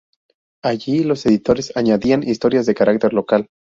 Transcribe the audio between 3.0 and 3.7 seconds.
local.